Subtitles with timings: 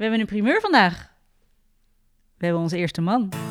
[0.00, 1.12] We hebben een primeur vandaag.
[2.36, 3.49] We hebben onze eerste man.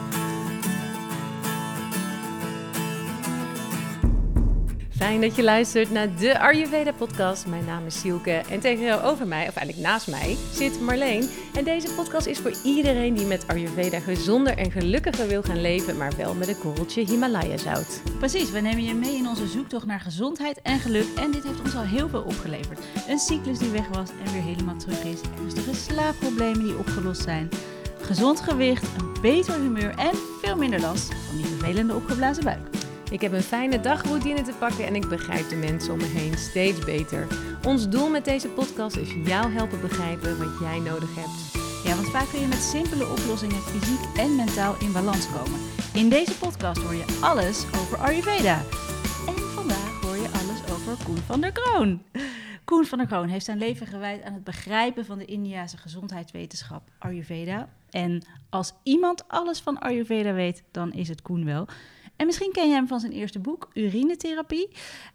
[4.99, 7.45] Fijn dat je luistert naar de Ayurveda podcast.
[7.45, 11.29] Mijn naam is Sielke en tegenover mij, of eigenlijk naast mij, zit Marleen.
[11.53, 15.97] En deze podcast is voor iedereen die met Ayurveda gezonder en gelukkiger wil gaan leven,
[15.97, 18.01] maar wel met een korreltje Himalaya zout.
[18.17, 21.07] Precies, we nemen je mee in onze zoektocht naar gezondheid en geluk.
[21.15, 22.79] En dit heeft ons al heel veel opgeleverd.
[23.07, 25.19] Een cyclus die weg was en weer helemaal terug is.
[25.43, 27.49] Rustige slaapproblemen die opgelost zijn.
[28.01, 32.88] Gezond gewicht, een beter humeur en veel minder last van die vervelende opgeblazen buik.
[33.11, 36.37] Ik heb een fijne dagroutine te pakken en ik begrijp de mensen om me heen
[36.37, 37.27] steeds beter.
[37.65, 41.67] Ons doel met deze podcast is jou helpen begrijpen wat jij nodig hebt.
[41.83, 45.59] Ja, want vaak kun je met simpele oplossingen fysiek en mentaal in balans komen.
[45.93, 48.61] In deze podcast hoor je alles over Ayurveda.
[49.27, 52.01] En vandaag hoor je alles over Koen van der Kroon.
[52.63, 56.81] Koen van der Kroon heeft zijn leven gewijd aan het begrijpen van de Indiase gezondheidswetenschap
[56.97, 57.69] Ayurveda.
[57.89, 61.67] En als iemand alles van Ayurveda weet, dan is het Koen wel.
[62.19, 64.69] En misschien ken je hem van zijn eerste boek, Urinetherapie,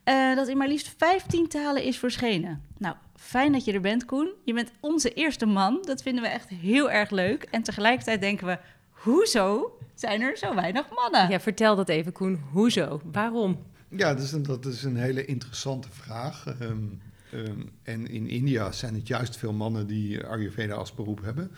[0.05, 2.63] uh, dat in maar liefst 15 talen is verschenen.
[2.79, 4.33] Nou, fijn dat je er bent, Koen.
[4.45, 5.79] Je bent onze eerste man.
[5.83, 7.43] Dat vinden we echt heel erg leuk.
[7.51, 11.31] En tegelijkertijd denken we, hoezo zijn er zo weinig mannen?
[11.31, 12.41] Ja, vertel dat even, Koen.
[12.53, 13.01] Hoezo?
[13.13, 13.59] Waarom?
[13.89, 16.47] Ja, dat is een, dat is een hele interessante vraag.
[16.61, 17.01] Um,
[17.35, 21.51] um, en in India zijn het juist veel mannen die Ayurveda als beroep hebben.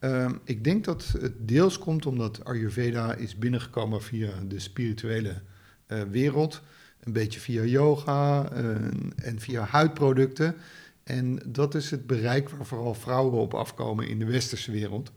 [0.00, 5.42] Um, ik denk dat het deels komt omdat Ayurveda is binnengekomen via de spirituele
[5.88, 6.62] uh, wereld.
[7.00, 8.74] Een beetje via yoga uh,
[9.16, 10.56] en via huidproducten.
[11.02, 15.12] En dat is het bereik waar vooral vrouwen op afkomen in de westerse wereld.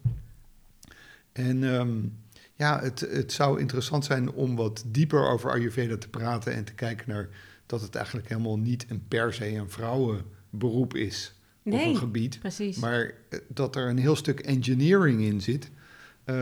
[1.31, 2.17] En um,
[2.55, 6.73] ja, het, het zou interessant zijn om wat dieper over Ayurveda te praten en te
[6.73, 7.29] kijken naar
[7.65, 11.38] dat het eigenlijk helemaal niet een per se een vrouwenberoep is
[11.69, 12.39] nee, of een gebied.
[12.39, 12.77] Precies.
[12.77, 13.13] Maar
[13.47, 15.69] dat er een heel stuk engineering in zit.
[16.25, 16.35] Uh,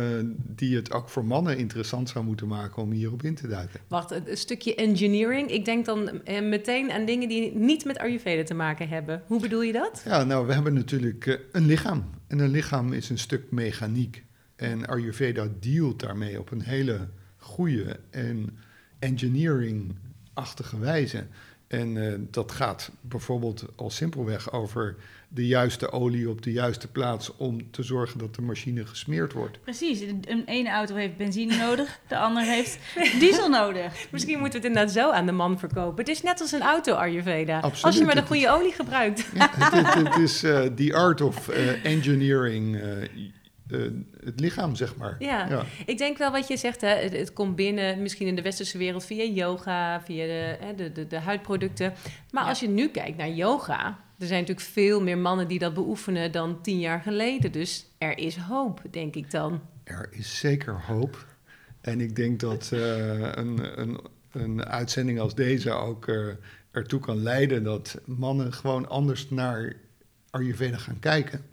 [0.56, 3.80] die het ook voor mannen interessant zou moeten maken om hierop in te duiken.
[3.88, 5.50] Wacht, een stukje engineering.
[5.50, 9.24] Ik denk dan eh, meteen aan dingen die niet met Ayurveda te maken hebben.
[9.28, 10.02] Hoe bedoel je dat?
[10.06, 12.10] Ja, nou, we hebben natuurlijk uh, een lichaam.
[12.28, 14.24] En een lichaam is een stuk mechaniek.
[14.56, 17.08] En Ayurveda dealt daarmee op een hele
[17.38, 18.58] goede en
[19.00, 21.26] engineering-achtige wijze.
[21.68, 24.96] En dat gaat bijvoorbeeld al simpelweg over
[25.28, 29.62] de juiste olie op de juiste plaats om te zorgen dat de machine gesmeerd wordt.
[29.62, 32.80] Precies, een ene auto heeft benzine nodig, de ander heeft
[33.20, 33.94] diesel nodig.
[34.12, 36.00] Misschien moeten we het inderdaad zo aan de man verkopen.
[36.00, 37.56] Het is net als een auto Ayurveda.
[37.56, 37.84] Absoluut.
[37.84, 39.26] Als je maar de goede olie gebruikt.
[39.38, 42.76] Ja, het, het, het, is uh, the art of uh, engineering.
[42.76, 42.82] Uh,
[43.72, 43.92] uh,
[44.24, 45.16] het lichaam, zeg maar.
[45.20, 45.48] Ja.
[45.50, 45.64] ja.
[45.86, 48.78] ik denk wel wat je zegt, hè, het, het, komt binnen, misschien in de westerse
[48.78, 51.94] wereld via yoga, via de, hè, de, de, de, huidproducten.
[52.32, 52.50] Maar ja.
[52.50, 56.32] als je nu kijkt naar yoga, er zijn natuurlijk veel meer mannen die dat beoefenen
[56.32, 57.52] dan tien jaar geleden.
[57.52, 59.62] Dus er is hoop, denk ik dan.
[59.84, 61.26] Er is zeker hoop.
[61.82, 62.80] En ik denk dat uh,
[63.20, 64.00] een, een,
[64.32, 66.28] een, uitzending als deze ook uh,
[66.72, 69.76] ertoe kan leiden dat mannen gewoon anders naar
[70.30, 71.46] Ayurveda gaan kijken.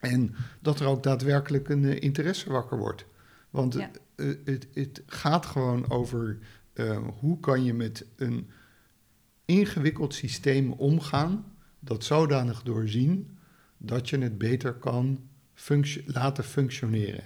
[0.00, 3.04] En dat er ook daadwerkelijk een uh, interesse wakker wordt.
[3.50, 3.90] Want ja.
[4.44, 6.38] het, het, gaat gewoon over
[7.20, 8.50] hoe kan je met een
[9.44, 11.53] ingewikkeld systeem omgaan,
[11.84, 13.38] dat zodanig doorzien
[13.78, 15.28] dat je het beter kan
[16.04, 17.24] laten functioneren.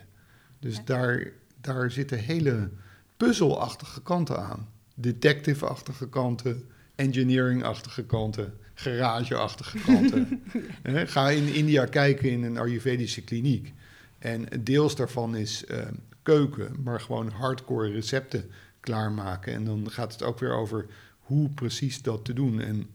[0.59, 0.83] Dus ja.
[0.85, 2.71] daar, daar zitten hele
[3.17, 4.69] puzzelachtige kanten aan.
[4.95, 6.65] Detective-achtige kanten,
[6.95, 10.43] engineering-achtige kanten, garage-achtige kanten.
[11.15, 13.73] Ga in India kijken in een Ayurvedische kliniek.
[14.19, 15.79] En deels daarvan is uh,
[16.23, 19.53] keuken, maar gewoon hardcore recepten klaarmaken.
[19.53, 20.87] En dan gaat het ook weer over
[21.19, 22.61] hoe precies dat te doen.
[22.61, 22.87] En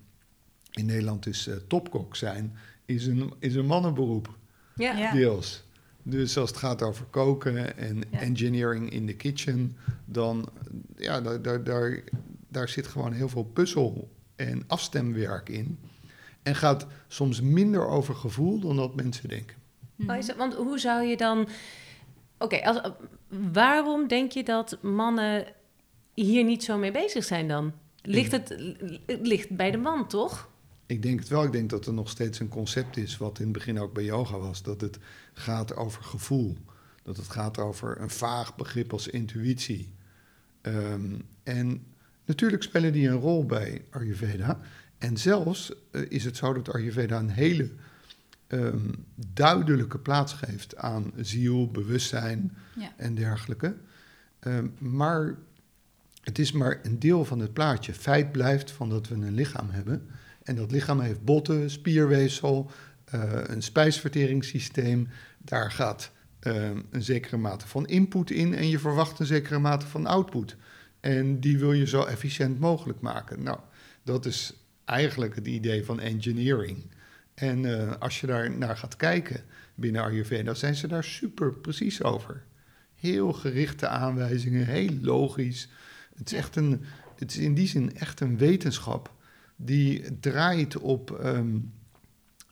[0.73, 4.37] in Nederland is uh, topkok zijn is een, is een mannenberoep,
[4.75, 5.11] ja.
[5.11, 5.63] deels.
[6.03, 8.19] Dus als het gaat over koken en ja.
[8.19, 10.49] engineering in de kitchen, dan
[10.97, 12.03] ja, daar, daar, daar,
[12.47, 15.79] daar zit gewoon heel veel puzzel en afstemwerk in.
[16.43, 19.55] En gaat soms minder over gevoel dan dat mensen denken.
[20.07, 21.47] Oh, is het, want hoe zou je dan.
[22.37, 22.93] Oké, okay,
[23.51, 25.45] waarom denk je dat mannen
[26.13, 27.73] hier niet zo mee bezig zijn dan?
[28.01, 28.49] Ligt het,
[29.05, 30.49] het ligt bij de man, toch?
[30.93, 31.43] Ik denk het wel.
[31.43, 34.03] Ik denk dat er nog steeds een concept is, wat in het begin ook bij
[34.03, 34.97] yoga was, dat het
[35.33, 36.57] gaat over gevoel.
[37.03, 39.93] Dat het gaat over een vaag begrip als intuïtie.
[40.61, 41.83] Um, en
[42.25, 44.59] natuurlijk spelen die een rol bij Ayurveda.
[44.97, 47.69] En zelfs uh, is het zo dat Ayurveda een hele
[48.47, 52.93] um, duidelijke plaats geeft aan ziel, bewustzijn ja.
[52.97, 53.75] en dergelijke.
[54.47, 55.35] Um, maar
[56.21, 57.93] het is maar een deel van het plaatje.
[57.93, 60.07] Feit blijft van dat we een lichaam hebben.
[60.43, 62.71] En dat lichaam heeft botten, spierweefsel,
[63.15, 65.09] uh, een spijsverteringssysteem.
[65.37, 66.11] Daar gaat
[66.47, 70.55] uh, een zekere mate van input in en je verwacht een zekere mate van output.
[70.99, 73.43] En die wil je zo efficiënt mogelijk maken.
[73.43, 73.59] Nou,
[74.03, 74.53] dat is
[74.85, 76.91] eigenlijk het idee van engineering.
[77.33, 79.41] En uh, als je daar naar gaat kijken
[79.75, 82.43] binnen Ayurveda, zijn ze daar super precies over.
[82.95, 85.69] Heel gerichte aanwijzingen, heel logisch.
[86.15, 86.83] Het is, echt een,
[87.15, 89.13] het is in die zin echt een wetenschap
[89.55, 91.73] die draait op um,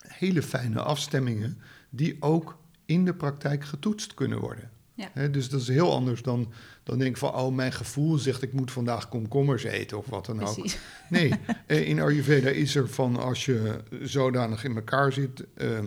[0.07, 4.69] hele fijne afstemmingen, die ook in de praktijk getoetst kunnen worden.
[4.93, 5.27] Ja.
[5.27, 6.51] dus dat is heel anders dan,
[6.83, 10.25] dan denk ik van, oh, mijn gevoel zegt ik moet vandaag komkommers eten of wat
[10.25, 10.75] dan Precies.
[10.75, 10.79] ook.
[11.09, 11.33] Nee,
[11.67, 15.79] eh, in Ayurveda is er van als je zodanig in elkaar zit uh,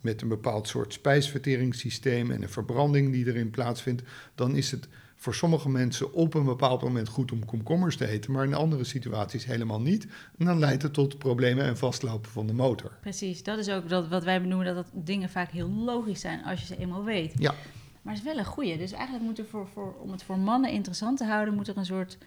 [0.00, 4.02] met een bepaald soort spijsverteringssysteem en een verbranding die erin plaatsvindt,
[4.34, 8.32] dan is het voor sommige mensen op een bepaald moment goed om komkommers te eten,
[8.32, 10.06] maar in andere situaties helemaal niet.
[10.38, 12.92] En dan leidt het tot problemen en vastlopen van de motor.
[13.00, 16.44] Precies, dat is ook dat, wat wij benoemen dat, dat dingen vaak heel logisch zijn
[16.44, 17.32] als je ze eenmaal weet.
[17.38, 17.54] Ja.
[18.02, 18.76] Maar het is wel een goede.
[18.76, 21.76] Dus eigenlijk moet er voor, voor, om het voor mannen interessant te houden, moet er
[21.76, 22.18] een soort.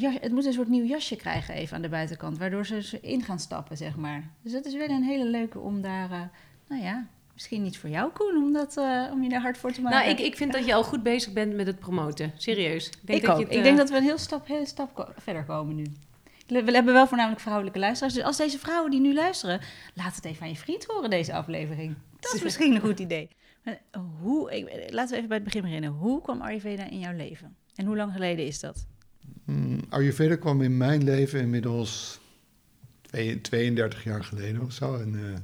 [0.00, 3.38] het moet een soort nieuw jasje krijgen even aan de buitenkant, waardoor ze in gaan
[3.38, 4.30] stappen, zeg maar.
[4.42, 6.20] Dus dat is wel een hele leuke om daar, uh,
[6.68, 9.72] nou ja, misschien niet voor jou, Koen, om, dat, uh, om je daar hard voor
[9.72, 9.98] te maken.
[9.98, 12.32] Nou, ik, ik vind dat je al goed bezig bent met het promoten.
[12.36, 12.86] Serieus.
[12.86, 13.42] Ik, denk ik dat ook.
[13.42, 15.84] ik denk eh, dat we een heel stap, hele stap verder komen nu.
[16.46, 18.14] We hebben wel voornamelijk vrouwelijke luisteraars.
[18.14, 19.60] Dus als deze vrouwen die nu luisteren,
[19.94, 21.94] laat het even aan je vriend horen, deze aflevering.
[22.20, 23.28] Dat is misschien een goed idee.
[24.20, 25.90] Hoe, ik, laten we even bij het begin beginnen.
[25.90, 27.56] Hoe kwam Ayurveda in jouw leven?
[27.74, 28.86] En hoe lang geleden is dat?
[29.44, 32.20] Mm, Ayurveda kwam in mijn leven inmiddels
[33.42, 34.94] 32 jaar geleden of zo.
[34.94, 35.34] En, uh,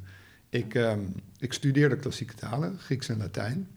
[0.53, 3.69] ik, um, ik studeerde klassieke talen, Grieks en Latijn.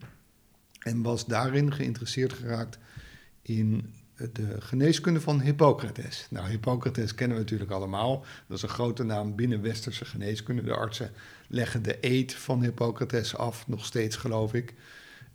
[0.78, 2.78] En was daarin geïnteresseerd geraakt
[3.42, 3.94] in
[4.32, 6.26] de geneeskunde van Hippocrates.
[6.30, 8.24] Nou, Hippocrates kennen we natuurlijk allemaal.
[8.46, 10.62] Dat is een grote naam binnen westerse geneeskunde.
[10.62, 11.10] De artsen
[11.48, 14.74] leggen de eed van Hippocrates af, nog steeds geloof ik.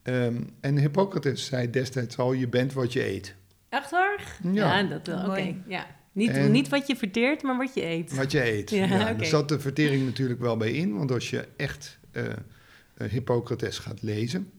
[0.03, 3.35] Um, en Hippocrates zei destijds al, je bent wat je eet.
[3.69, 4.38] Echt waar?
[4.43, 5.29] Ja, ja dat wel.
[5.29, 5.85] Oké, ja.
[6.11, 8.15] Niet, niet wat je verteert, maar wat je eet.
[8.15, 8.69] Wat je eet.
[8.69, 9.19] Ja, ja.
[9.19, 12.23] Er zat de vertering natuurlijk wel bij in, want als je echt uh,
[13.09, 14.51] Hippocrates gaat lezen,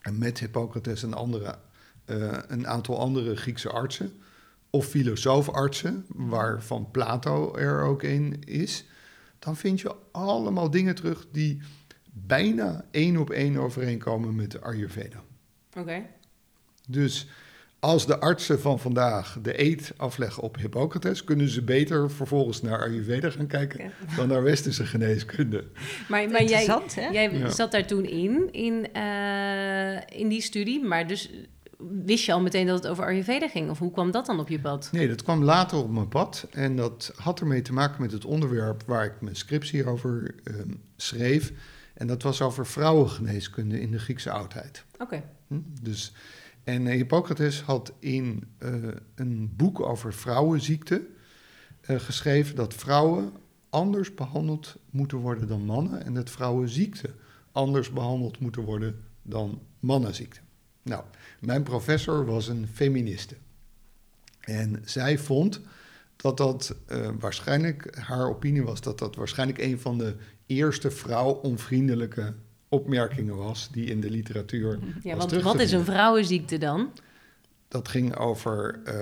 [0.00, 1.58] en met Hippocrates een, andere,
[2.06, 4.12] uh, een aantal andere Griekse artsen,
[4.70, 8.84] of filosoofartsen, waarvan Plato er ook in is,
[9.38, 11.62] dan vind je allemaal dingen terug die
[12.12, 15.22] bijna één op één overeenkomen met de Ayurveda.
[15.76, 16.06] Oké.
[16.88, 17.26] Dus
[17.80, 22.82] als de artsen van vandaag de eet afleggen op Hippocrates, kunnen ze beter vervolgens naar
[22.82, 25.64] Ayurveda gaan kijken dan naar westerse geneeskunde.
[26.08, 26.66] Maar, maar jij,
[27.12, 31.30] jij zat daar toen in, in, uh, in die studie, maar dus
[32.04, 33.70] wist je al meteen dat het over Ayurveda ging?
[33.70, 34.88] Of hoe kwam dat dan op je pad?
[34.92, 36.46] Nee, dat kwam later op mijn pad.
[36.50, 40.54] En dat had ermee te maken met het onderwerp waar ik mijn scriptie over uh,
[40.96, 41.52] schreef.
[41.94, 44.84] En dat was over vrouwengeneeskunde in de Griekse oudheid.
[44.98, 45.22] Oké.
[45.46, 45.58] Hm?
[45.82, 46.12] Dus
[46.68, 51.06] en eh, Hippocrates had in uh, een boek over vrouwenziekte
[51.90, 53.32] uh, geschreven dat vrouwen
[53.70, 57.14] anders behandeld moeten worden dan mannen en dat vrouwenziekte
[57.52, 60.40] anders behandeld moeten worden dan mannenziekte.
[60.82, 61.04] Nou,
[61.40, 63.36] mijn professor was een feministe.
[64.40, 65.60] En zij vond
[66.16, 66.74] dat dat
[67.18, 70.16] waarschijnlijk, haar opinie was dat dat waarschijnlijk een van de
[70.46, 72.34] eerste vrouwonvriendelijke
[72.68, 74.78] opmerkingen was die in de literatuur.
[75.02, 76.90] Ja, want wat is een vrouwenziekte dan?
[77.68, 78.92] Dat ging over uh,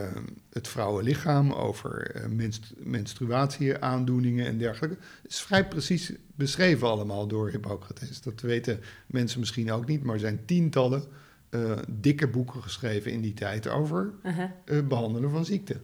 [0.52, 4.96] het vrouwenlichaam, over uh, menstruatieaandoeningen en dergelijke.
[5.22, 8.20] Het is vrij precies beschreven allemaal door Hippocrates.
[8.20, 11.04] Dat weten mensen misschien ook niet, maar er zijn tientallen
[11.50, 14.88] uh, dikke boeken geschreven in die tijd over -huh.
[14.88, 15.80] behandelen van ziekte.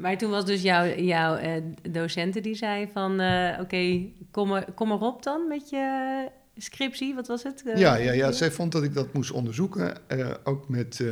[0.00, 3.20] Maar toen was dus jouw, jouw uh, docenten die zei van...
[3.20, 7.14] Uh, oké, kom, er, kom erop dan met je scriptie.
[7.14, 7.62] Wat was het?
[7.66, 9.96] Uh, ja, ja, ja, zij vond dat ik dat moest onderzoeken.
[10.44, 11.04] ook met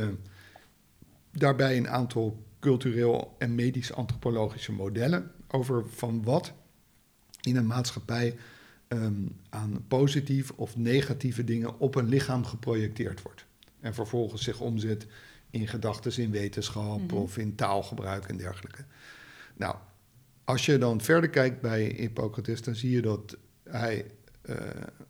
[1.31, 5.31] daarbij een aantal cultureel en medisch-antropologische modellen...
[5.47, 6.53] over van wat
[7.41, 8.35] in een maatschappij
[8.87, 13.45] um, aan positieve of negatieve dingen op een lichaam geprojecteerd wordt.
[13.79, 15.07] En vervolgens zich omzet
[15.55, 17.15] in gedachten in wetenschap mhm.
[17.15, 18.83] of in taalgebruik en dergelijke.
[19.55, 19.75] Nou,
[20.43, 24.05] als je dan verder kijkt bij Hippocrates, dan zie je dat hij
[24.49, 24.57] uh,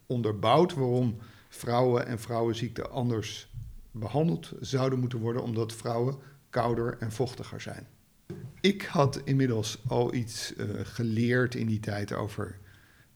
[0.06, 1.18] onderbouwt waarom
[1.50, 3.48] vrouwen en vrouwenziekten anders
[3.92, 6.16] behandeld zouden moeten worden, omdat vrouwen
[6.50, 7.88] kouder en vochtiger zijn.
[8.62, 12.58] Ik had inmiddels al iets uh, geleerd in die tijd over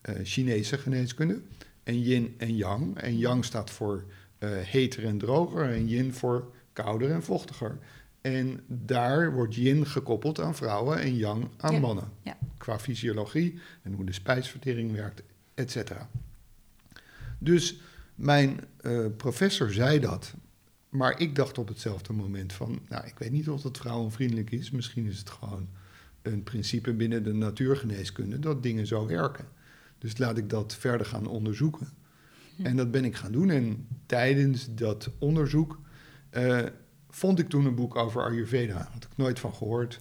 [0.09, 1.41] uh, Chinese geneeskunde.
[1.83, 2.97] En yin en yang.
[2.97, 4.03] En yang staat voor
[4.45, 7.77] heter en droger en yin voor kouder en vochtiger.
[8.21, 12.09] En daar wordt yin gekoppeld aan vrouwen en yang aan mannen.
[12.21, 12.37] Ja.
[12.57, 15.23] Qua fysiologie en hoe de spijsvertering werkt,
[15.53, 16.09] et cetera.
[17.37, 17.81] Dus
[18.15, 20.33] mijn uh, professor zei dat,
[20.89, 24.71] maar ik dacht op hetzelfde moment van, nou, ik weet niet of dat vrouwenvriendelijk is.
[24.71, 25.67] Misschien is het gewoon
[26.21, 29.47] een principe binnen de natuurgeneeskunde dat dingen zo werken.
[29.97, 31.87] Dus laat ik dat verder gaan onderzoeken.
[32.55, 32.65] Hm.
[32.65, 33.49] En dat ben ik gaan doen.
[33.49, 35.79] En tijdens dat onderzoek
[36.31, 36.65] uh,
[37.09, 38.89] vond ik toen een boek over Ayurveda.
[38.93, 39.99] Had ik nooit van gehoord.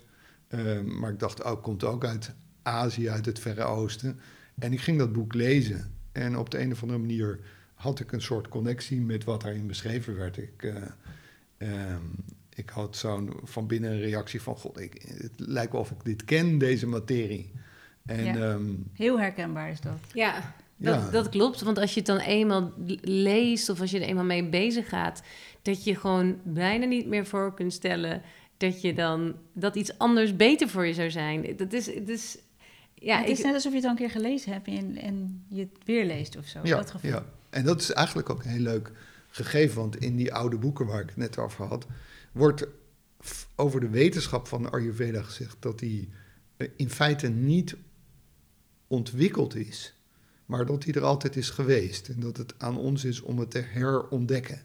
[0.49, 4.21] Uh, maar ik dacht, oh, komt ook uit Azië, uit het Verre Oosten.
[4.59, 5.93] En ik ging dat boek lezen.
[6.13, 7.41] En op de een of andere manier
[7.75, 10.37] had ik een soort connectie met wat daarin beschreven werd.
[10.37, 10.75] Ik,
[11.59, 11.97] uh,
[12.55, 16.05] ik had zo'n van binnen een reactie van: God, ik, het lijkt wel of ik
[16.05, 17.53] dit ken, deze materie.
[18.07, 18.53] En, ja.
[18.53, 19.99] um, Heel herkenbaar is dat.
[20.13, 20.45] Ja, dat,
[20.79, 21.11] ja.
[21.11, 21.61] dat klopt.
[21.61, 25.23] Want als je het dan eenmaal leest of als je er eenmaal mee bezig gaat,
[25.63, 28.23] dat je gewoon bijna niet meer voor kunt stellen
[28.57, 31.57] dat je dan dat iets anders beter voor je zou zijn.
[31.57, 32.39] Dat is, het is
[32.95, 35.61] ja, het is net alsof je het al een keer gelezen hebt en, en je
[35.61, 36.61] het weer leest of zo.
[36.63, 37.11] Ja, dat gevoel.
[37.11, 38.93] ja, en dat is eigenlijk ook een heel leuk
[39.29, 41.87] gegeven, want in die oude boeken waar ik het net over had,
[42.33, 42.67] wordt
[43.57, 46.09] over de wetenschap van Ayurveda gezegd dat die
[46.57, 47.77] eh, in feite niet
[48.87, 49.95] ontwikkeld is,
[50.49, 53.51] maar dat die er altijd is geweest en dat het aan ons is om het
[53.51, 54.63] te herontdekken.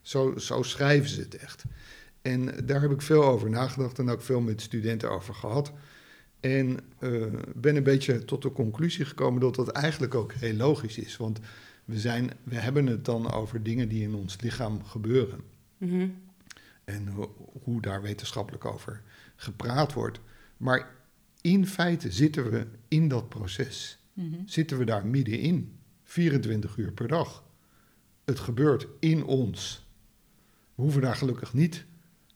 [0.00, 1.64] Zo, zo schrijven ze het echt.
[2.22, 5.72] En daar heb ik veel over nagedacht en ook veel met studenten over gehad.
[6.40, 10.98] En uh, ben een beetje tot de conclusie gekomen dat dat eigenlijk ook heel logisch
[10.98, 11.16] is.
[11.16, 11.38] Want
[11.84, 15.40] we, zijn, we hebben het dan over dingen die in ons lichaam gebeuren.
[15.78, 16.08] Mhm.
[16.84, 17.08] En
[17.62, 19.02] hoe daar wetenschappelijk over
[19.36, 20.20] gepraat wordt.
[20.56, 20.90] Maar
[21.40, 23.98] in feite zitten we in dat proces.
[24.16, 24.40] Mhm.
[24.44, 25.78] Zitten we daar middenin.
[26.02, 27.44] 24 uur per dag.
[28.24, 29.86] Het gebeurt in ons.
[30.74, 31.84] We hoeven daar gelukkig niet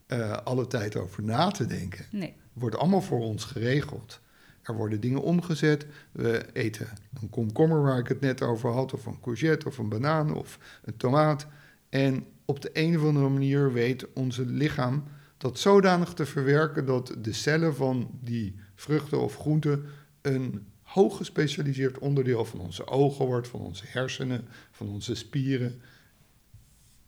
[0.07, 2.05] uh, alle tijd over na te denken.
[2.11, 2.33] Nee.
[2.53, 4.19] Wordt allemaal voor ons geregeld.
[4.61, 5.85] Er worden dingen omgezet.
[6.11, 6.87] We eten
[7.21, 10.59] een komkommer waar ik het net over had, of een courgette, of een banaan, of
[10.83, 11.47] een tomaat.
[11.89, 15.03] En op de een of andere manier weet onze lichaam
[15.37, 19.85] dat zodanig te verwerken dat de cellen van die vruchten of groenten
[20.21, 25.81] een hoog gespecialiseerd onderdeel van onze ogen wordt, van onze hersenen, van onze spieren.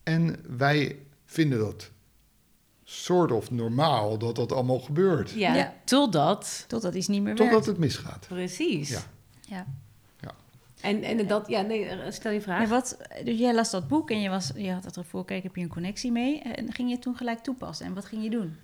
[0.02, 1.90] En wij vinden dat
[2.84, 5.30] soort of normaal dat dat allemaal gebeurt.
[5.30, 5.74] Ja, ja.
[5.84, 6.64] totdat...
[6.68, 7.50] Totdat iets niet meer werkt.
[7.50, 8.26] Totdat het misgaat.
[8.28, 8.88] Precies.
[8.88, 9.02] Ja.
[9.40, 9.66] ja.
[10.20, 10.34] ja.
[10.80, 12.68] En, en dat, ja, nee, stel je vraag.
[12.68, 15.56] wat, dus jij las dat boek en je, was, je had het ervoor, kijk, heb
[15.56, 16.40] je een connectie mee?
[16.40, 17.86] En ging je toen gelijk toepassen?
[17.86, 18.56] En wat ging je doen?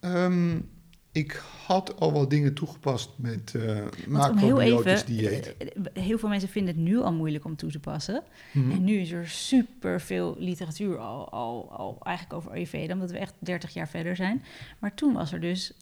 [0.00, 0.70] Um,
[1.14, 5.56] ik had al wat dingen toegepast met uh, macrobiotisch dieet.
[5.56, 5.68] Eh,
[6.02, 8.22] heel veel mensen vinden het nu al moeilijk om toe te passen.
[8.52, 8.70] Mhm.
[8.70, 13.18] En nu is er super veel literatuur al, al, al eigenlijk over Ayurveda, omdat we
[13.18, 14.42] echt 30 jaar verder zijn.
[14.78, 15.72] Maar toen was er dus,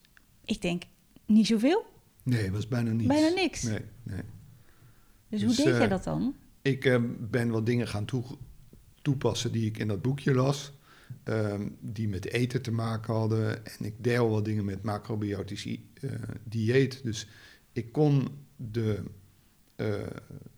[0.45, 0.83] ik denk,
[1.27, 1.85] niet zoveel.
[2.23, 3.07] Nee, was bijna niets.
[3.07, 3.63] Bijna niks.
[3.63, 4.23] Nee, nee.
[5.29, 6.35] Dus, hoe dus, deed uh, jij dat dan?
[6.63, 8.25] Ik ben wat dingen gaan toe,
[9.03, 10.73] toepassen die ik in dat boekje las.
[11.25, 13.67] Ehm, die met eten te maken hadden.
[13.67, 15.79] En ik deel wel dingen met macrobiotisch uh,
[16.45, 17.01] dieet.
[17.05, 17.29] Dus
[17.73, 19.03] ik kon de
[19.77, 19.95] uh,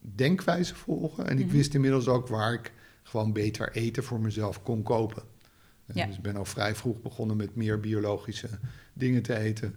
[0.00, 1.26] denkwijze volgen.
[1.26, 1.56] En ik mhm.
[1.56, 5.22] wist inmiddels ook waar ik gewoon beter eten voor mezelf kon kopen.
[5.92, 6.06] Ja.
[6.06, 8.48] Dus ik ben al vrij vroeg begonnen met meer biologische
[8.92, 9.74] dingen te eten.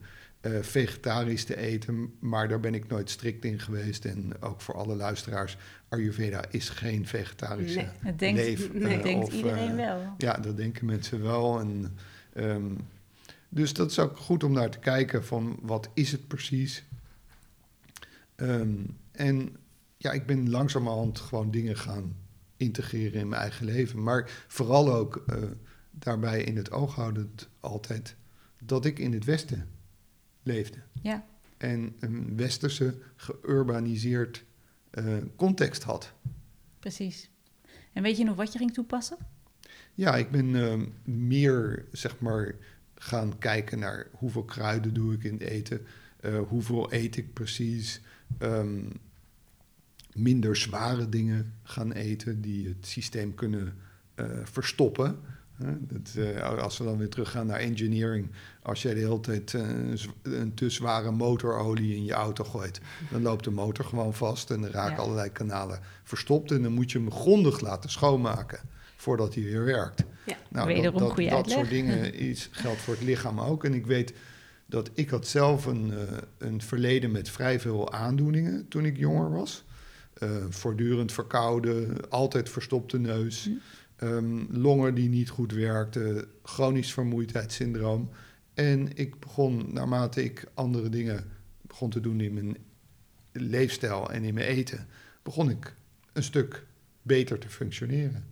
[0.61, 4.05] Vegetarisch te eten, maar daar ben ik nooit strikt in geweest.
[4.05, 5.57] En ook voor alle luisteraars,
[5.89, 8.73] Ayurveda is geen vegetarische nee, het denkt, leef.
[8.73, 10.13] Nee, uh, denkt iedereen uh, wel.
[10.17, 11.59] Ja, dat denken mensen wel.
[11.59, 11.97] En,
[12.33, 12.77] um,
[13.49, 16.83] dus dat is ook goed om naar te kijken van wat is het precies.
[18.35, 19.55] Um, en
[19.97, 22.15] ja, ik ben langzamerhand gewoon dingen gaan
[22.57, 24.03] integreren in mijn eigen leven.
[24.03, 25.25] Maar vooral ook
[25.91, 28.15] daarbij in het oog houdend altijd
[28.63, 29.69] dat ik in het Westen
[30.43, 30.77] leefde.
[31.01, 31.25] Ja.
[31.57, 34.43] En een westerse, geurbaniseerd
[34.97, 36.13] uh, context had.
[36.79, 37.29] Precies.
[37.93, 39.17] En weet je nog wat je ging toepassen?
[39.93, 42.55] Ja, ik ben uh, meer, zeg maar,
[42.95, 45.81] gaan kijken naar hoeveel kruiden doe ik in het eten.
[46.21, 48.01] Uh, hoeveel eet ik precies.
[48.39, 48.91] Um,
[50.13, 53.73] minder zware dingen gaan eten die het systeem kunnen
[54.15, 55.19] uh, verstoppen.
[55.57, 58.29] Dat, uh, als we dan weer teruggaan naar engineering,
[58.61, 59.61] als jij de hele tijd uh,
[60.21, 64.61] een te zware motorolie in je auto gooit, dan loopt de motor gewoon vast en
[64.61, 68.59] dan raken allerlei kanalen verstopt en dan moet je hem grondig laten schoonmaken
[68.95, 70.03] voordat hij weer werkt.
[70.25, 73.63] Ja, nou, dat, dat, dat soort dingen iets geldt voor het lichaam ook.
[73.63, 74.13] En ik weet
[74.65, 75.99] dat ik had zelf een, uh,
[76.37, 79.63] een verleden met vrij veel aandoeningen toen ik jonger was.
[80.49, 83.43] voortdurend verkouden, altijd verstopte neus.
[83.43, 83.51] Hm.
[84.03, 88.09] Um, longen die niet goed werkten, chronisch vermoeidheidssyndroom.
[88.53, 92.57] En ik begon, naarmate ik andere dingen begon te doen in mijn
[93.31, 94.87] leefstijl en in mijn eten,
[95.23, 95.75] begon ik
[96.13, 96.65] een stuk
[97.01, 98.25] beter te functioneren.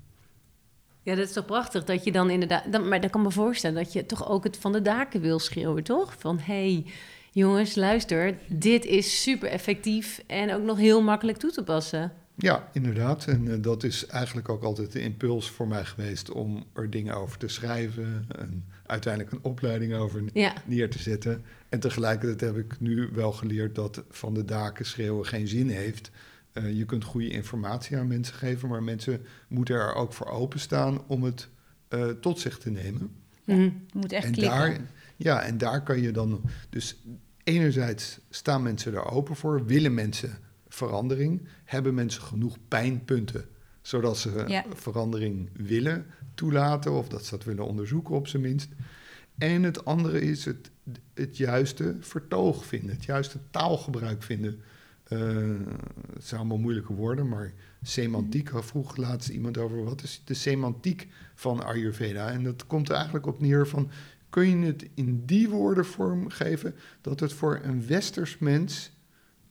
[1.01, 2.83] Ja, dat is toch prachtig dat je dan inderdaad...
[2.83, 5.83] Maar dan kan me voorstellen dat je toch ook het van de daken wil schreeuwen,
[5.83, 6.15] toch?
[6.17, 6.85] Van, hey,
[7.31, 12.11] jongens, luister, dit is super effectief en ook nog heel makkelijk toe te passen.
[12.37, 13.25] Ja, inderdaad.
[13.27, 17.15] En uh, dat is eigenlijk ook altijd de impuls voor mij geweest om er dingen
[17.15, 20.53] over te schrijven en uiteindelijk een opleiding over Ja.
[20.65, 21.43] neer te zetten.
[21.69, 26.11] En tegelijkertijd heb ik nu wel geleerd dat van de daken schreeuwen geen zin heeft.
[26.53, 31.01] Uh, je kunt goede informatie aan mensen geven, maar mensen moeten er ook voor openstaan
[31.07, 31.47] om het
[31.89, 33.11] uh, tot zich te nemen.
[33.43, 34.57] Ja, je moet echt en klikken.
[34.57, 34.79] daar,
[35.15, 36.41] ja, en daar kan je dan.
[36.69, 36.95] Dus
[37.43, 40.37] enerzijds staan mensen er open voor, willen mensen
[40.75, 43.45] verandering, hebben mensen genoeg pijnpunten
[43.81, 44.65] zodat ze Ja.
[44.73, 46.05] verandering willen
[46.35, 48.69] toelaten of dat ze dat willen onderzoeken op zijn minst.
[49.37, 50.71] En het andere is het,
[51.13, 54.61] het juiste vertoog vinden, het juiste taalgebruik vinden.
[55.03, 55.19] Eh,
[56.13, 58.49] het zijn allemaal moeilijke woorden, maar semantiek.
[58.49, 62.31] Er vroeg laatst iemand over wat is de semantiek van Ayurveda.
[62.31, 63.89] En dat komt er eigenlijk op neer van,
[64.29, 68.91] kun je het in die woorden vormgeven dat het voor een westers mens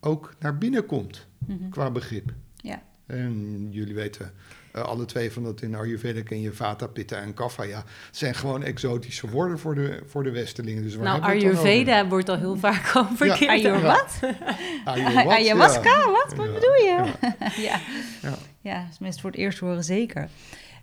[0.04, 1.68] ook naar binnen komt Mhm.
[1.70, 2.32] qua begrip.
[2.56, 2.82] Ja.
[3.06, 4.32] En jullie weten
[4.72, 7.62] eh, alle twee van dat in Ayurveda ken je Vata, Pitta en Kapha.
[7.62, 10.82] Ja, het zijn gewoon exotische woorden voor de, voor de Westelingen.
[10.82, 13.50] Dus waar Nou, Ayurveda wordt al heel vaak al verkeerd.
[13.50, 13.80] Ayur Ja.
[13.80, 14.18] wat?
[14.22, 14.36] over?
[14.84, 15.30] Ayahuasca.
[15.34, 16.34] Ayahuasca, wat?
[16.36, 16.52] Wat Ja.
[16.52, 17.12] bedoel je?
[17.20, 17.36] Ja.
[17.70, 17.80] ja.
[18.22, 18.34] Ja.
[18.60, 20.28] Ja, mensen voor het eerst horen zeker.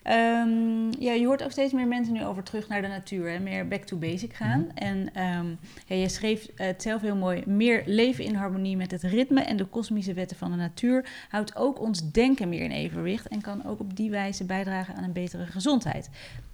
[0.03, 3.43] Ehm, ja, je hoort ook steeds meer mensen nu over terug naar de natuur en
[3.43, 4.60] meer back to basic gaan.
[4.60, 4.77] Mhm.
[4.77, 5.46] En ehm
[5.88, 9.58] ja, je schreef het zelf heel mooi: meer leven in harmonie met het ritme en
[9.58, 13.65] de kosmische wetten van de natuur houdt ook ons denken meer in evenwicht en kan
[13.65, 16.10] ook op die wijze bijdragen aan een betere gezondheid.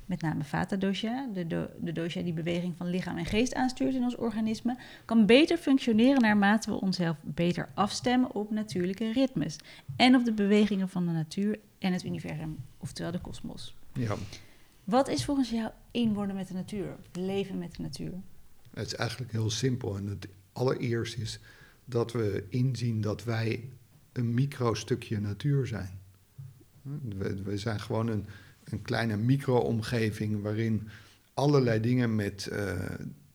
[0.06, 3.96] Met name Vata dosha, de, do- de dosha die beweging van lichaam en geest aanstuurt
[3.96, 9.56] in ons organisme, kan beter functioneren naarmate we onszelf beter afstemmen op natuurlijke ritmes
[9.96, 13.75] en op de bewegingen van de natuur en het universum, oftewel de kosmos.
[13.93, 14.15] Ja,
[14.84, 16.96] Wat is volgens jou één worden met de natuur?
[17.11, 18.13] Leven met de natuur?
[18.77, 19.98] het is eigenlijk heel simpel.
[19.98, 21.40] En het allereerst is
[21.85, 23.70] dat we inzien dat wij
[24.11, 26.00] een microstukje natuur zijn.
[27.18, 28.25] We, we zijn gewoon een,
[28.63, 30.87] een kleine micro-omgeving waarin
[31.33, 32.79] allerlei dingen met eh,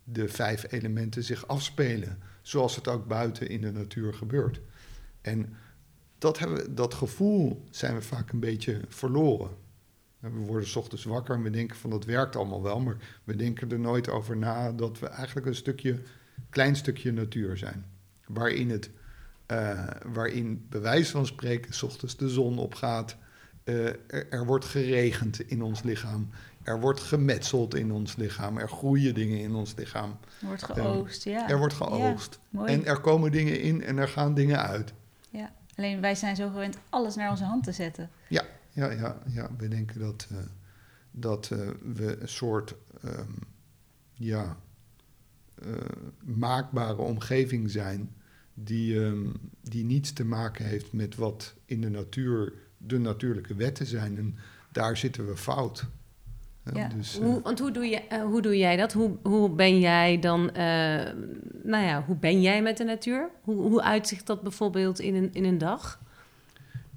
[0.05, 2.18] de vijf elementen zich afspelen.
[2.42, 4.61] Zoals het ook buiten in de natuur gebeurt.
[5.20, 5.57] En
[6.22, 9.50] dat, hebben, dat gevoel zijn we vaak een beetje verloren.
[10.18, 13.37] We worden 's ochtends wakker en we denken van dat werkt allemaal wel, maar we
[13.37, 15.98] denken er nooit over na dat we eigenlijk een stukje,
[16.50, 17.85] klein stukje natuur zijn.
[18.26, 18.90] Waarin het,
[19.46, 23.16] eh, waarin bij wijze van spreken 's ochtends de zon opgaat,
[23.64, 26.28] eh, er, er wordt geregend in ons lichaam,
[26.62, 31.24] er wordt gemetseld in ons lichaam, er groeien dingen in ons lichaam, Er wordt geoogst,
[31.24, 31.48] ja.
[31.48, 32.40] er wordt geoogst.
[32.64, 34.92] En er komen dingen in en er gaan dingen uit.
[35.83, 35.88] Ja.
[35.88, 38.11] Alleen wij zijn zo gewend alles naar onze hand te zetten.
[38.29, 39.51] Ja, ja, ja.
[39.59, 40.37] We denken dat, eh,
[41.11, 43.31] dat eh, we een soort ehm,
[44.12, 44.57] ja,
[45.55, 45.73] eh,
[46.25, 48.14] maakbare omgeving zijn
[48.55, 53.87] die, ehm, die niets te maken heeft met wat in de natuur de natuurlijke wetten
[53.87, 54.18] zijn.
[54.18, 54.37] En
[54.73, 55.87] daar zitten we fout.
[56.75, 56.88] Ja.
[56.88, 58.92] Dus, eh, Hoe, want hoe doe, je, eh, hoe doe jij dat?
[58.92, 60.64] Hoe, hoe ben jij dan, eh,
[61.62, 63.31] nou ja, hoe ben jij met de natuur?
[63.42, 66.01] Hoe, hoe uitzicht dat bijvoorbeeld in een, in een dag?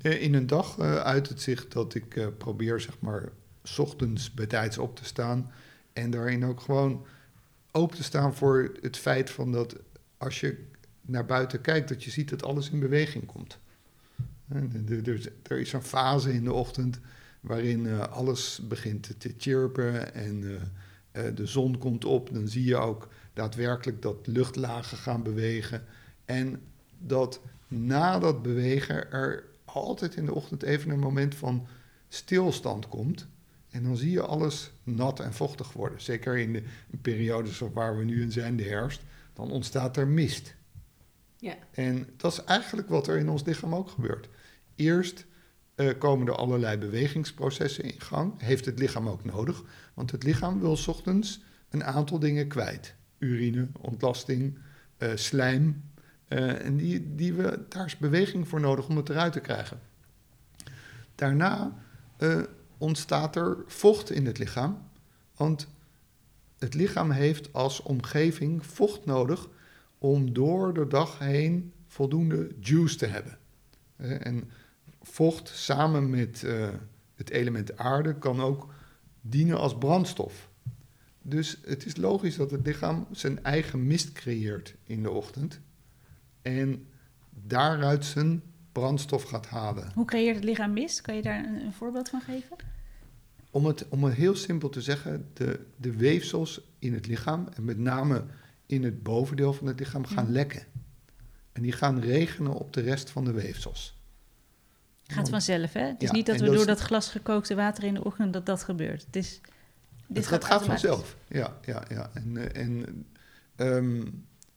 [0.02, 3.30] Eh, In een dag eh, uit het zicht dat ik eh, probeer, zeg maar,
[3.64, 5.52] 's ochtends bijtijds op te staan.
[5.94, 7.06] En daarin ook gewoon
[7.72, 9.76] open te staan voor het feit van dat
[10.18, 10.64] als je
[11.02, 13.60] naar buiten kijkt, dat je ziet dat alles in beweging komt.
[14.50, 17.00] Er- Er is een fase in de ochtend
[17.46, 20.44] waarin eh, alles begint te chirpen en
[21.12, 22.34] eh, eh, de zon komt op.
[22.34, 25.84] Dan zie je ook daadwerkelijk dat luchtlagen gaan bewegen.
[26.26, 26.62] En
[26.98, 31.68] dat na dat bewegen er altijd in de ochtend even een moment van
[32.08, 33.28] stilstand komt.
[33.70, 36.02] En dan zie je alles nat en vochtig worden.
[36.02, 36.64] Zeker in de
[37.02, 39.02] periodes waar we nu in zijn, de herfst.
[39.34, 40.56] Dan ontstaat er mist.
[41.38, 41.56] Ja.
[41.72, 44.30] En dat is eigenlijk wat er in ons lichaam ook gebeurt.
[44.76, 45.26] Eerst
[45.76, 48.34] eh, komen er allerlei bewegingsprocessen in gang.
[48.38, 49.64] Heeft het lichaam ook nodig.
[49.94, 52.96] Want het lichaam wil ochtends een aantal dingen kwijt.
[53.18, 54.58] Urine, ontlasting,
[54.98, 55.84] eh, slijm.
[56.28, 59.80] Eh, en die, die we, daar is beweging voor nodig om het eruit te krijgen.
[61.16, 61.84] Daarna
[62.78, 64.82] ontstaat er vocht in het lichaam.
[65.36, 65.68] Want
[66.60, 69.50] het lichaam heeft als omgeving vocht nodig
[69.98, 73.38] om door de dag heen voldoende juice te hebben.
[73.98, 74.50] En
[75.06, 76.70] vocht samen met eh,
[77.16, 78.74] het element aarde kan ook
[79.22, 80.50] dienen als brandstof.
[81.22, 85.60] Dus het is logisch dat het lichaam zijn eigen mist creëert in de ochtend.
[86.42, 86.88] En
[87.30, 88.42] daaruit zijn
[88.72, 89.92] brandstof gaat halen.
[89.94, 91.02] Hoe creëert het lichaam mist?
[91.02, 92.56] Kan je daar een, een voorbeeld van geven?
[93.50, 97.66] Om het, om het heel simpel te zeggen, de, de weefsels in het lichaam, en
[97.66, 98.24] met name
[98.66, 100.64] in het bovendeel van het lichaam, gaan lekken.
[101.52, 103.95] En die gaan regenen op de rest van de weefsels.
[105.08, 105.82] Gaat vanzelf, hè?
[105.82, 108.46] Het is Ja, niet dat we door dat glas gekookte water in de ochtend dat
[108.46, 109.06] dat gebeurt.
[109.06, 109.42] Het is,
[110.08, 111.16] dit het, gaat vanzelf.
[111.28, 112.10] Ja, ja, ja.
[112.14, 113.06] En, eh, en
[113.56, 114.04] ehm,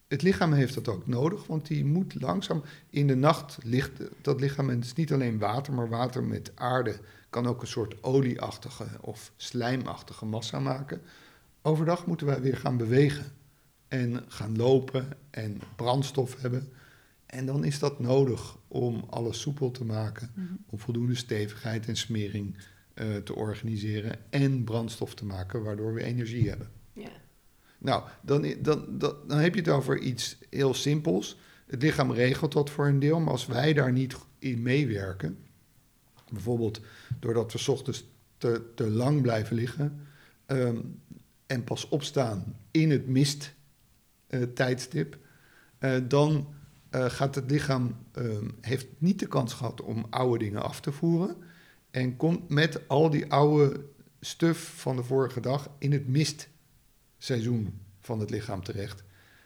[0.09, 4.41] het lichaam heeft dat ook nodig, want die moet langzaam in de nacht ligt dat
[4.41, 4.71] lichaam.
[4.71, 8.87] En het is niet alleen water, maar water met aarde kan ook een soort olieachtige
[9.01, 11.01] of slijmachtige massa maken.
[11.63, 13.25] Overdag moeten wij weer gaan bewegen
[13.89, 16.73] en gaan lopen en brandstof hebben.
[17.27, 20.47] En dan is dat nodig om alles soepel te maken, Mhm.
[20.67, 22.57] om voldoende stevigheid en smering
[22.95, 26.71] eh, te organiseren en brandstof te maken, waardoor we energie hebben.
[26.93, 27.11] Ja.
[27.79, 31.39] Nou, dan, dan, dan, dan heb je het over iets heel simpels.
[31.67, 35.39] Het lichaam regelt dat voor een deel, maar als wij daar niet in meewerken,
[36.33, 36.81] bijvoorbeeld
[37.21, 38.05] doordat we 's ochtends
[38.37, 40.07] te, te lang blijven liggen
[40.47, 40.77] ehm,
[41.47, 43.55] en pas opstaan in het mist
[44.27, 45.19] eh, tijdstip,
[45.79, 46.55] eh, dan
[46.91, 50.93] eh, gaat het lichaam ehm, heeft niet de kans gehad om oude dingen af te
[50.93, 51.37] voeren
[51.91, 53.85] en komt met al die oude
[54.21, 59.03] stuf van de vorige dag in het mistseizoen van het lichaam terecht.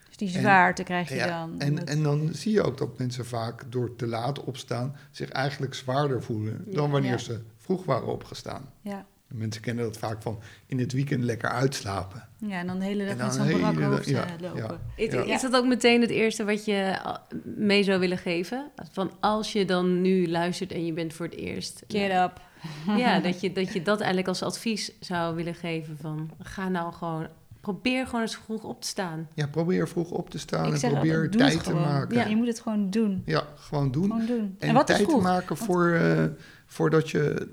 [0.07, 1.61] Dus die En- zwaarte krijg je Ja, dan.
[1.61, 5.75] en, en dan zie je ook dat mensen vaak door te laat opstaan zich eigenlijk
[5.75, 7.19] zwaarder voelen dan wanneer Ja.
[7.19, 8.73] ze vroeg waren opgestaan.
[8.81, 9.07] ja.
[9.35, 12.29] Mensen kennen dat vaak van in het weekend lekker uitslapen.
[12.39, 14.63] ja, en dan de hele dag En met zo'n dag- hoofd ja, eh, lopen.
[14.63, 14.79] ja.
[15.05, 15.23] Is, Ja.
[15.35, 17.15] is dat ook meteen het eerste wat je eh,
[17.57, 18.71] mee zou willen geven?
[18.93, 21.83] Van als je dan nu luistert en je bent voor het eerst.
[21.89, 22.41] Get up.
[22.97, 26.93] Ja, dat je, dat je dat eigenlijk als advies zou willen geven van ga nou
[26.93, 27.27] gewoon,
[27.61, 29.29] probeer gewoon eens vroeg op te staan.
[29.35, 32.17] Ja, probeer vroeg op te staan Ik en probeer tijd te maken.
[32.17, 33.25] Ja, Ja, je moet het gewoon doen.
[33.55, 34.05] gewoon doen.
[34.05, 34.57] Gewoon doen.
[34.59, 36.25] En, En, wat is tijd te maken voor, eh,
[36.73, 37.49] voordat je,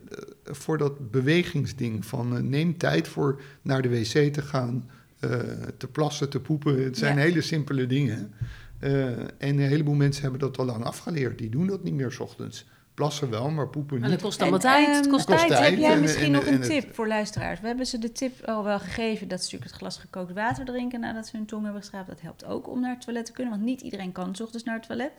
[0.45, 2.05] eh, voor dat bewegingsding.
[2.05, 5.29] Van eh, neem tijd voor naar de wc te gaan, eh,
[5.77, 6.83] te plassen, te poepen.
[6.83, 7.21] Het zijn Ja.
[7.21, 8.33] hele simpele dingen.
[8.79, 11.37] Eh, en een heleboel mensen hebben dat al lang afgeleerd.
[11.37, 12.65] Die doen dat niet meer 's ochtends.
[12.93, 14.17] Plassen wel, maar poepen Maar niet.
[14.17, 14.87] dat kost allemaal tijd.
[14.87, 15.49] Het ehm, kost kost tijd.
[15.49, 15.69] tijd.
[15.69, 17.59] Heb jij en- misschien en- nog een het- tip voor luisteraars?
[17.59, 20.65] We hebben ze de tip al wel gegeven dat ze natuurlijk het glas gekookt water
[20.65, 22.07] drinken nadat ze hun tong hebben geschraapt.
[22.07, 24.65] Dat helpt ook om naar het toilet te kunnen, want niet iedereen kan 's ochtends
[24.65, 25.11] naar het toilet.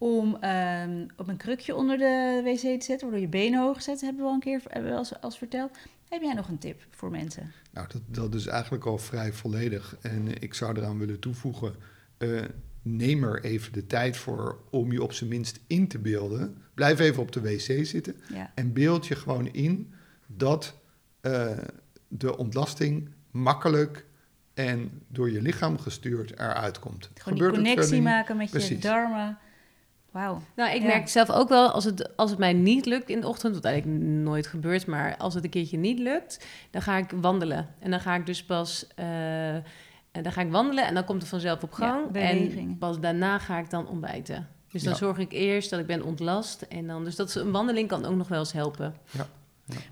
[0.00, 4.00] Om ehm, op een krukje onder de wc te zetten, waardoor je benen hoog zet,
[4.00, 5.70] hebben we al een keer hebben we eens, als verteld.
[6.08, 7.52] Heb jij nog een tip voor mensen?
[7.70, 9.96] Nou, dat, dat is eigenlijk al vrij volledig.
[10.00, 11.74] En ik zou eraan willen toevoegen:
[12.18, 12.40] eh,
[12.82, 16.56] neem er even de tijd voor om je op zijn minst in te beelden.
[16.74, 19.92] Blijf even op de wc zitten Ja, en beeld je gewoon in
[20.26, 20.74] dat
[21.20, 21.58] eh,
[22.08, 24.06] de ontlasting makkelijk
[24.54, 27.10] en door je lichaam gestuurd eruit komt.
[27.14, 29.38] gewoon Gebeurt die connectie maken met je darmen.
[30.10, 30.40] Wauw.
[30.56, 30.86] Nou, ik Ja.
[30.86, 33.64] merk zelf ook wel, als het, als het mij niet lukt in de ochtend, wat
[33.64, 37.68] eigenlijk nooit gebeurt, maar als het een keertje niet lukt, dan ga ik wandelen.
[37.78, 41.20] En dan ga ik dus pas, eh, en dan ga ik wandelen en dan komt
[41.20, 42.14] het vanzelf op Ja, gang.
[42.16, 44.48] en pas daarna ga ik dan ontbijten.
[44.70, 44.98] Dus dan Ja.
[44.98, 46.62] zorg ik eerst dat ik ben ontlast.
[46.62, 48.94] En dan, dus dat een wandeling kan ook nog wel eens helpen.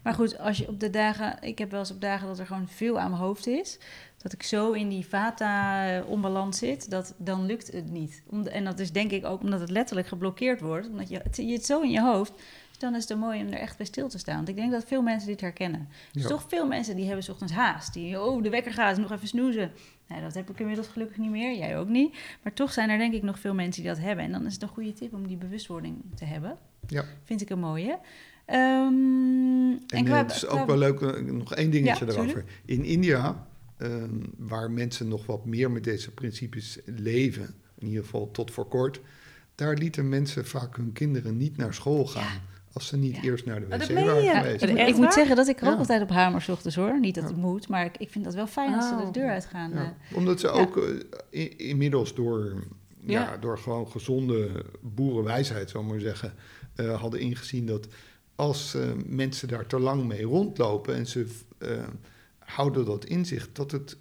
[0.02, 2.46] Maar goed, als je op de dagen, ik heb wel eens op dagen dat er
[2.46, 3.78] gewoon veel aan mijn hoofd is,
[4.16, 8.22] dat ik zo in die vata-onbalans zit, dat dan lukt het niet.
[8.26, 11.20] Om de- en dat is denk ik ook omdat het letterlijk geblokkeerd wordt, omdat je
[11.22, 12.32] het, je het zo in je hoofd.
[12.68, 14.36] Dus dan is het mooi om er echt bij stil te staan.
[14.36, 15.88] Want ik denk dat veel mensen dit herkennen.
[16.12, 16.28] Dus Ja.
[16.28, 17.92] toch veel mensen die hebben 's ochtends haast.
[17.92, 19.70] Die, oh, de wekker gaat, nog even snoezen.
[20.08, 21.56] Nou, dat heb ik inmiddels gelukkig niet meer.
[21.58, 22.16] Jij ook niet.
[22.42, 24.24] Maar toch zijn er denk ik nog veel mensen die dat hebben.
[24.24, 26.56] En dan is het een goede tip om die bewustwording te hebben.
[26.86, 27.04] Ja.
[27.24, 27.98] Vind ik een mooie.
[28.48, 28.86] Ehm,
[29.70, 32.12] En, en qua- eh, het is qua- ook wel leuk, eh, nog één dingetje Ja,
[32.12, 32.44] erover.
[32.64, 38.30] In India, ehm, waar mensen nog wat meer met deze principes leven, in ieder geval
[38.30, 39.00] tot voor kort,
[39.54, 42.40] daar lieten mensen vaak hun kinderen niet naar school gaan
[42.72, 43.22] als ze niet Ja.
[43.22, 44.30] eerst naar de wc dat waren je?
[44.30, 44.62] geweest.
[44.62, 45.12] Ik, moet- ik moet waar?
[45.12, 45.78] zeggen dat ik er ook Ja.
[45.78, 47.00] altijd op hamer 's ochtends hoor.
[47.00, 47.30] Niet dat Ja.
[47.30, 49.04] het moet, maar ik, ik vind dat wel fijn als ze Oh.
[49.06, 49.70] de deur uitgaan.
[49.70, 50.16] Ja, eh.
[50.16, 50.76] omdat ze ook
[51.56, 52.64] inmiddels door,
[53.00, 53.20] ja.
[53.22, 53.36] Ja.
[53.36, 56.32] door gewoon gezonde boerenwijsheid, zou ik maar zeggen,
[56.74, 57.88] eh, hadden ingezien dat
[58.38, 61.26] als eh, mensen daar te lang mee rondlopen en ze
[61.58, 61.70] eh,
[62.38, 63.96] houden dat in zich, dat het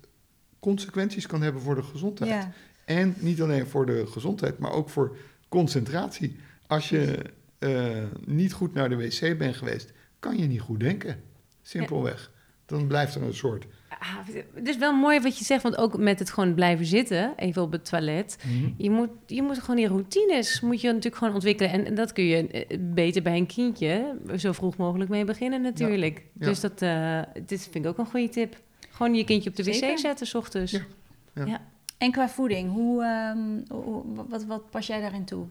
[0.60, 2.32] consequenties kan hebben voor de gezondheid.
[2.32, 2.52] ja.
[2.86, 5.18] En niet alleen voor de gezondheid, maar ook voor
[5.50, 6.36] concentratie.
[6.68, 7.22] Als je
[7.60, 11.22] eh, niet goed naar de wc bent geweest, kan je niet goed denken.
[11.62, 12.32] Simpelweg.
[12.66, 13.66] Dan blijft er een soort.
[14.00, 14.18] Ah,
[14.54, 17.62] het is wel mooi wat je zegt, want ook met het gewoon blijven zitten, even
[17.62, 18.38] op het toilet.
[18.78, 21.72] Je moet, je moet gewoon die routines moet je natuurlijk gewoon ontwikkelen.
[21.72, 25.62] En, en dat kun je eh, beter bij een kindje zo vroeg mogelijk mee beginnen
[25.62, 26.24] natuurlijk.
[26.40, 26.46] Ja.
[26.48, 28.58] Dus dat eh, dit vind ik ook een goede tip.
[28.90, 30.72] Gewoon je kindje op de wc zetten s ochtends.
[30.72, 30.82] Ja.
[31.46, 31.62] Ja.
[31.98, 35.46] En qua voeding, hoe, ehm, hoe- wat, wat pas jij daarin toe?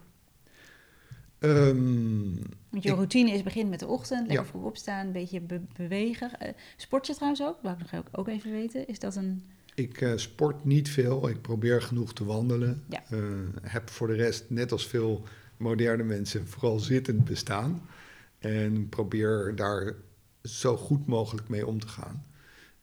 [1.39, 2.35] Ehm,
[2.71, 4.51] Want je ik- routine is begint met de ochtend, lekker Ja.
[4.51, 6.41] vroeg opstaan, een beetje be- bewegen.
[6.41, 7.59] Eh, sport je trouwens ook?
[7.63, 8.87] Wou ik nog ook- even weten.
[8.89, 9.43] Is dat een...
[9.75, 11.29] Ik eh, sport niet veel.
[11.29, 12.83] Ik probeer genoeg te wandelen.
[12.89, 13.03] Ja.
[13.11, 13.19] Eh,
[13.63, 15.23] heb voor de rest, net als veel
[15.57, 17.83] moderne mensen, vooral zittend bestaan.
[18.39, 19.95] En probeer daar
[20.43, 22.27] zo goed mogelijk mee om te gaan.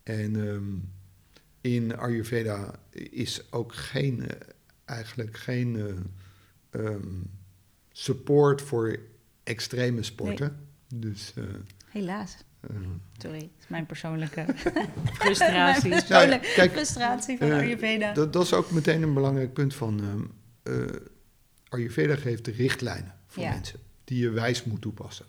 [0.03, 0.63] En ehm,
[1.61, 4.25] in Ayurveda is ook geen,
[4.85, 7.07] eigenlijk geen eh, ehm,
[7.93, 8.99] support voor
[9.43, 10.67] extreme sporten.
[10.95, 11.43] Dus eh,
[11.89, 12.35] Helaas.
[12.59, 12.69] eh,
[13.17, 14.45] Sorry, dat is mijn persoonlijke,
[15.19, 15.89] Frustratie.
[15.89, 18.13] mijn persoonlijke kijk, frustratie van eh, Ayurveda.
[18.13, 20.95] Dat, dat is ook meteen een belangrijk punt van ehm, eh,
[21.69, 23.49] Ayurveda geeft de richtlijnen voor Ja.
[23.49, 25.25] mensen die je wijs moet toepassen.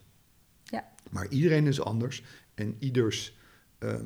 [0.64, 0.88] Ja.
[1.10, 2.22] Maar iedereen is anders
[2.54, 3.36] en ieders
[3.78, 4.04] ehm,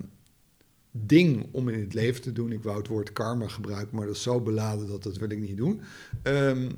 [0.90, 4.16] ding om in het leven te doen, ik wou het woord karma gebruiken, maar dat
[4.16, 5.81] is zo beladen dat dat wil ik niet doen.
[6.23, 6.71] Ehm,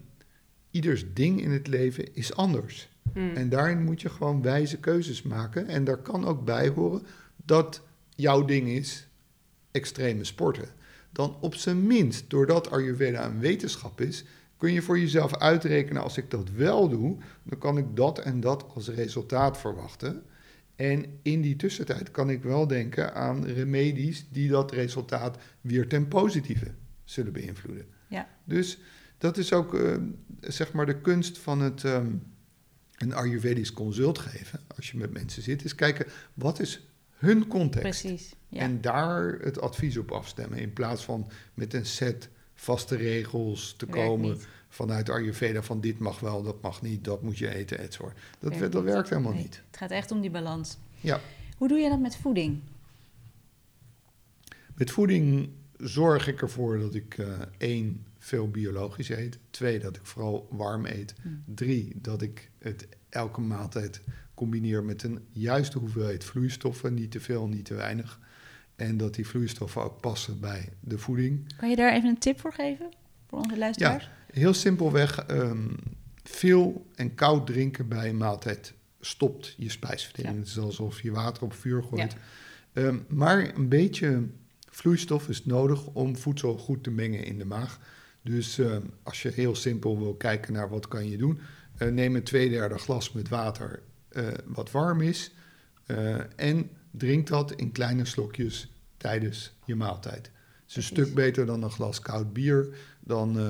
[0.70, 2.88] ieders ding in het leven is anders.
[3.14, 3.34] Mm.
[3.34, 5.66] En daarin moet je gewoon wijze keuzes maken.
[5.66, 7.02] En daar kan ook bij horen
[7.44, 7.82] dat
[8.14, 9.08] jouw ding is
[9.70, 10.68] extreme sporten.
[11.12, 14.24] Dan op zijn minst, doordat Ayurveda een wetenschap is,
[14.56, 18.40] kun je voor jezelf uitrekenen: als ik dat wel doe, dan kan ik dat en
[18.40, 20.22] dat als resultaat verwachten.
[20.76, 26.08] En in die tussentijd kan ik wel denken aan remedies die dat resultaat weer ten
[26.08, 26.70] positieve
[27.04, 27.86] zullen beïnvloeden.
[28.08, 28.28] Ja.
[28.44, 28.78] Dus
[29.20, 29.96] dat is ook eh,
[30.40, 32.12] zeg maar de kunst van het ehm,
[32.96, 34.60] een Ayurvedisch consult geven.
[34.76, 38.00] Als je met mensen zit, is kijken wat is hun context.
[38.02, 38.34] Precies.
[38.48, 38.60] Ja.
[38.60, 40.58] En daar het advies op afstemmen.
[40.58, 44.46] In plaats van met een set vaste regels te Werkt komen niet.
[44.68, 48.12] vanuit Ayurveda van dit mag wel, dat mag niet, dat moet je eten, et cetera.
[48.38, 49.62] Dat, Werkt dat werkt helemaal Nee, niet.
[49.66, 50.78] Het gaat echt om die balans.
[51.00, 51.20] Ja.
[51.56, 52.60] Hoe doe je dat met voeding?
[54.74, 57.26] Met voeding zorg ik ervoor dat ik eh,
[57.58, 59.38] één, veel biologisch eet.
[59.50, 61.14] Twee, dat ik vooral warm eet.
[61.22, 61.42] Hmm.
[61.46, 64.00] Drie, dat ik het elke maaltijd
[64.34, 66.94] combineer met een juiste hoeveelheid vloeistoffen.
[66.94, 68.20] Niet te veel, niet te weinig.
[68.76, 71.56] En dat die vloeistoffen ook passen bij de voeding.
[71.56, 72.88] Kan je daar even een tip voor geven?
[73.28, 74.10] Voor onze luisteraars?
[74.30, 75.68] Heel simpelweg, ehm,
[76.22, 80.34] veel en koud drinken bij een maaltijd stopt je spijsvertering.
[80.34, 80.40] Ja.
[80.40, 82.12] Het is alsof je water op vuur gooit.
[82.12, 82.82] Ja.
[82.82, 84.28] Ehm, maar een beetje
[84.70, 87.80] vloeistof is nodig om voedsel goed te mengen in de maag.
[88.22, 91.40] Dus ehm, als je heel simpel wil kijken naar wat kan je doen,
[91.76, 95.32] eh, neem een twee derde glas met water eh, wat warm is
[95.86, 100.30] eh, en drink dat in kleine slokjes tijdens je maaltijd.
[100.70, 101.12] Het is een Precies.
[101.12, 102.68] stuk beter dan een glas koud bier,
[103.00, 103.44] dan eh,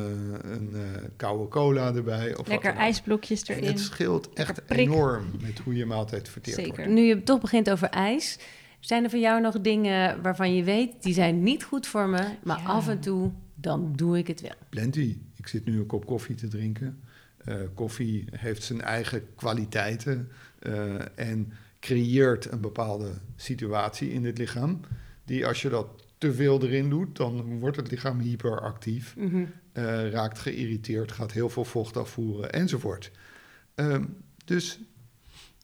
[0.51, 2.37] een eh, koude cola erbij.
[2.37, 3.69] Of Lekker ijsblokjes En erin.
[3.69, 4.79] het scheelt echt prik.
[4.79, 6.75] enorm met hoe je maaltijd verteerd Zeker.
[6.77, 6.91] wordt.
[6.91, 8.39] Nu je het toch begint over ijs.
[8.81, 12.29] Zijn er voor jou nog dingen waarvan je weet, die zijn niet goed voor me,
[12.45, 12.65] maar Ja.
[12.65, 13.31] af en toe,
[13.61, 14.55] dan doe ik het wel.
[14.69, 15.19] Plenty.
[15.37, 17.01] Ik zit nu een kop koffie te drinken.
[17.45, 24.81] Eh, koffie heeft zijn eigen kwaliteiten eh, en creëert een bepaalde situatie in het lichaam.
[25.25, 25.87] Die als je dat
[26.19, 29.45] te veel erin doet, dan wordt het lichaam hyperactief, Mhm.
[29.73, 33.11] eh, raakt geïrriteerd, gaat heel veel vocht afvoeren enzovoort.
[33.75, 34.05] Ehm,
[34.45, 34.81] dus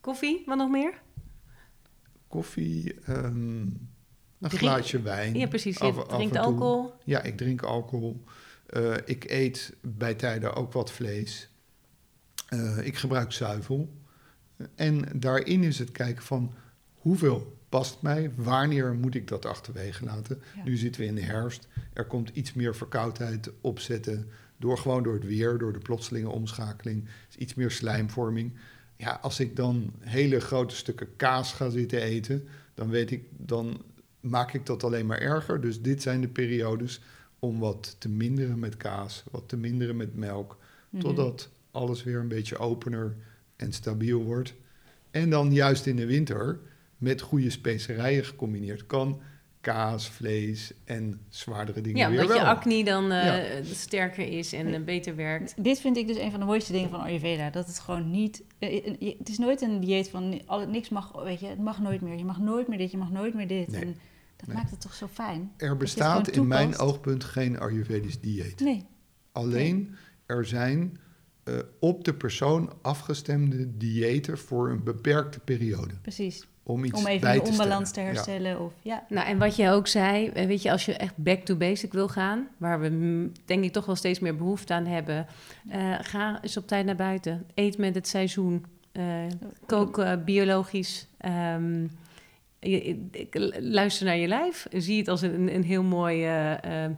[0.01, 1.01] Koffie, wat nog meer?
[2.27, 3.65] koffie, ehm,
[4.39, 5.35] een Drink- glaasje wijn.
[5.37, 5.77] Ja, precies.
[5.77, 6.93] Je af- drinkt alcohol.
[7.03, 8.23] Ja, ik drink alcohol.
[8.67, 11.49] Eh, ik eet bij tijden ook wat vlees.
[12.49, 13.89] Eh, ik gebruik zuivel.
[14.75, 16.53] En daarin is het kijken van
[16.93, 20.41] hoeveel past mij, wanneer moet ik dat achterwege laten.
[20.55, 20.63] Ja.
[20.63, 25.13] Nu zitten we in de herfst, er komt iets meer verkoudheid opzetten, door, gewoon door
[25.13, 28.53] het weer, door de plotselinge omschakeling, is iets meer slijmvorming.
[28.95, 33.81] Ja, als ik dan hele grote stukken kaas ga zitten eten, dan weet ik, dan
[34.29, 35.61] maak ik dat alleen maar erger.
[35.61, 37.01] Dus dit zijn de periodes
[37.39, 40.57] om wat te minderen met kaas, wat te minderen met melk,
[40.89, 41.01] Mhm.
[41.01, 43.15] totdat alles weer een beetje opener
[43.55, 44.53] en stabiel wordt.
[45.11, 46.59] En dan juist in de winter,
[46.97, 49.19] met goede specerijen gecombineerd, kan
[49.61, 52.51] kaas, vlees en zwaardere dingen Ja, weer omdat je wel.
[52.51, 53.63] acne dan eh, Ja.
[53.63, 55.63] sterker is en eh, beter werkt.
[55.63, 57.49] Dit vind ik dus een van de mooiste dingen van Ayurveda.
[57.49, 58.43] Dat het gewoon niet...
[58.59, 62.01] eh, je- Het is nooit een dieet van niks mag, weet je, het mag nooit
[62.01, 62.17] meer.
[62.17, 63.71] Je mag nooit meer dit, je mag nooit meer dit.
[63.71, 63.81] Nee.
[63.81, 63.95] En
[64.37, 64.55] dat Nee.
[64.55, 65.51] maakt het toch zo fijn?
[65.57, 68.59] Er bestaat in mijn oogpunt geen Ayurvedisch dieet.
[68.59, 68.85] Nee.
[69.31, 69.95] Alleen
[70.25, 70.97] er zijn
[71.43, 75.93] eh, op de persoon afgestemde diëten voor een beperkte periode.
[76.01, 76.47] Precies.
[76.67, 77.99] Om iets Om even bij de te onbalans te.
[77.99, 78.05] Ja.
[78.05, 78.59] herstellen.
[78.59, 79.05] Of, ja.
[79.09, 81.93] Nou, en wat je ook zei, eh, weet je, als je echt back to basic
[81.93, 85.27] wil gaan, waar we mm, denk ik toch wel steeds meer behoefte aan hebben,
[85.69, 87.45] eh, ga eens op tijd naar buiten.
[87.53, 88.65] Eet met het seizoen.
[88.91, 89.03] Eh,
[89.65, 91.07] kook biologisch.
[91.17, 91.85] Ehm,
[92.69, 94.67] je- ik- luister naar je lijf.
[94.71, 96.91] Zie het als een, een heel mooi eh, eh,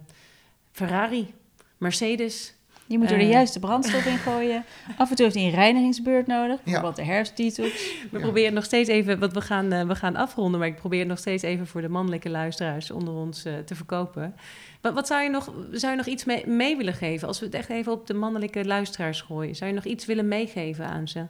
[0.72, 1.34] Ferrari,
[1.78, 2.54] Mercedes.
[2.88, 3.30] Je moet er de Eh.
[3.30, 4.64] juiste brandstof in gooien.
[4.98, 6.58] Af en toe heeft hij een reinigingsbeurt nodig.
[6.58, 6.64] Ja.
[6.64, 7.72] Bijvoorbeeld de herfstdetox.
[8.12, 8.20] We Ja.
[8.20, 11.18] proberen nog steeds even, want we gaan, we gaan afronden, maar ik probeer het nog
[11.18, 14.36] steeds even voor de mannelijke luisteraars onder ons eh, te verkopen.
[14.82, 17.46] Wat, wat zou je nog, zou je nog iets mee, mee willen geven als we
[17.46, 19.56] het echt even op de mannelijke luisteraars gooien?
[19.56, 21.26] Zou je nog iets willen meegeven aan ze?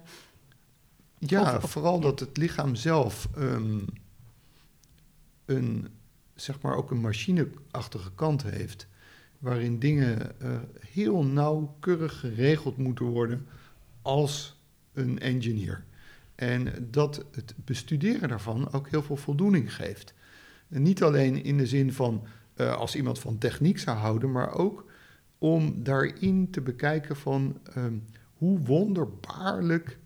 [1.20, 2.02] Ja, Of- of- vooral ja.
[2.02, 3.78] dat het lichaam zelf ehm,
[5.50, 5.88] een,
[6.36, 8.88] zeg maar ook een machineachtige kant heeft.
[9.40, 13.48] Waarin dingen eh, heel nauwkeurig geregeld moeten worden
[14.02, 14.62] als
[14.94, 15.84] een engineer.
[16.36, 20.14] En dat het bestuderen daarvan ook heel veel voldoening geeft.
[20.68, 24.86] Niet alleen in de zin van eh, als iemand van techniek zou houden, maar ook
[25.38, 27.98] om daarin te bekijken van ehm,
[28.38, 29.98] hoe wonderbaarlijk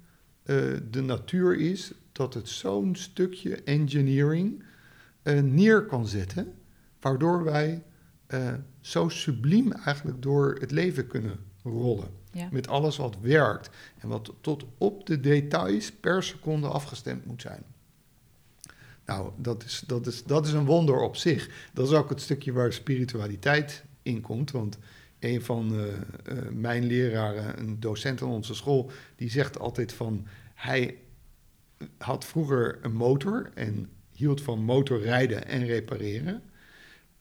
[0.43, 0.55] eh,
[0.89, 4.63] de natuur is dat het zo'n stukje engineering
[5.23, 6.53] neer kan zetten,
[6.99, 7.83] waardoor wij
[8.27, 12.07] eh, zo subliem eigenlijk door het leven kunnen rollen.
[12.31, 12.47] Ja.
[12.51, 17.63] Met alles wat werkt en wat tot op de details per seconde afgestemd moet zijn.
[19.05, 21.69] Nou, dat is, dat, is, dat is een wonder op zich.
[21.73, 24.51] Dat is ook het stukje waar spiritualiteit in komt.
[24.51, 24.77] Want
[25.19, 30.27] een van eh, eh, mijn leraren, een docent aan onze school, die zegt altijd van
[30.53, 30.97] hij
[31.97, 36.41] had vroeger een motor en hield van motorrijden en repareren.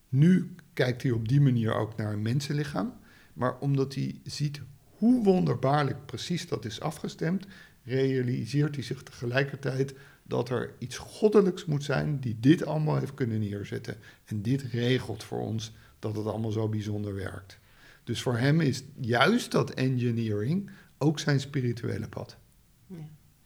[0.08, 2.92] Nu kijkt hij op die manier ook naar een mensenlichaam.
[3.32, 4.60] Maar omdat hij ziet
[4.96, 7.46] hoe wonderbaarlijk precies dat is afgestemd,
[7.84, 13.40] realiseert hij zich tegelijkertijd dat er iets goddelijks moet zijn die dit allemaal heeft kunnen
[13.40, 13.96] neerzetten.
[14.24, 17.58] En dit regelt voor ons dat het allemaal zo bijzonder werkt.
[18.04, 22.36] Dus voor hem is juist dat engineering ook zijn spirituele pad.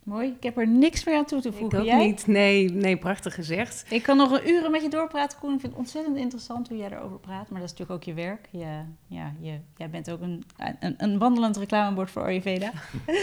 [0.07, 0.29] Mooi.
[0.37, 1.79] Ik heb er niks meer aan toe te Ik voegen.
[1.79, 2.07] ook Jij?
[2.07, 2.27] niet.
[2.27, 3.85] Nee, nee, prachtig gezegd.
[3.89, 5.55] Ik kan nog een uren met je doorpraten, Koen.
[5.55, 7.51] Ik vind het ontzettend interessant hoe jij erover praat.
[7.51, 8.49] Maar dat is natuurlijk ook je werk.
[8.51, 10.45] Je, ja, je, jij bent ook een,
[10.81, 12.71] een, een wandelend reclamebord voor Ayurveda.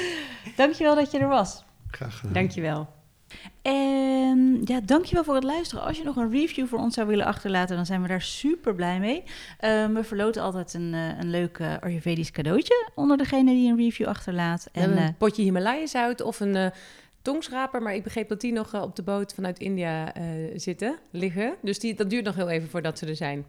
[0.56, 1.64] Dankjewel dat je er was.
[1.88, 2.34] Graag gedaan.
[2.34, 2.88] Dankjewel.
[3.64, 5.84] En ja, dankjewel voor het luisteren.
[5.84, 8.76] Als je nog een review voor ons zou willen achterlaten, dan zijn we daar super
[8.76, 9.24] blij mee.
[9.60, 13.78] Ehm, we verloten altijd een, eh, een leuk eh, Ayurvedisch cadeautje onder degene die een
[13.78, 14.70] review achterlaat.
[14.72, 16.72] En hebben eh, een potje Himalaya-zout of een
[17.22, 17.82] tongschraper.
[17.82, 20.14] Maar ik begreep dat die nog op de boot vanuit India
[20.56, 21.56] zitten, liggen.
[21.62, 23.46] Dus die, dat duurt nog heel even voordat ze er zijn.